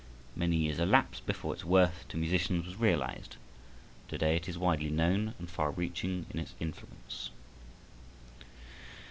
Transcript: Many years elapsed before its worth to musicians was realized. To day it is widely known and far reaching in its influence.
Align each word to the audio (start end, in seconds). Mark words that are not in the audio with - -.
Many 0.35 0.55
years 0.55 0.79
elapsed 0.79 1.27
before 1.27 1.53
its 1.53 1.63
worth 1.63 2.07
to 2.07 2.17
musicians 2.17 2.65
was 2.65 2.75
realized. 2.77 3.35
To 4.07 4.17
day 4.17 4.35
it 4.35 4.49
is 4.49 4.57
widely 4.57 4.89
known 4.89 5.35
and 5.37 5.47
far 5.47 5.69
reaching 5.69 6.25
in 6.31 6.39
its 6.39 6.55
influence. 6.59 7.29